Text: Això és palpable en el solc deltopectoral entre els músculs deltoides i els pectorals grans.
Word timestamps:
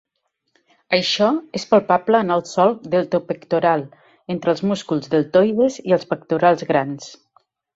Això 0.97 1.27
és 1.59 1.65
palpable 1.73 2.21
en 2.25 2.33
el 2.37 2.41
solc 2.53 2.89
deltopectoral 2.95 3.85
entre 4.37 4.55
els 4.57 4.65
músculs 4.71 5.13
deltoides 5.15 5.81
i 5.91 5.97
els 5.99 6.09
pectorals 6.15 6.67
grans. 6.73 7.13